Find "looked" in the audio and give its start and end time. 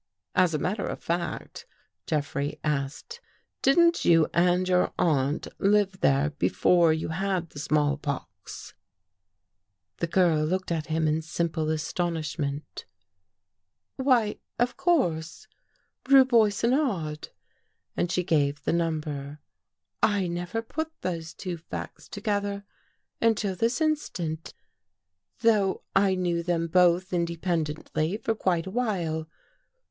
10.43-10.71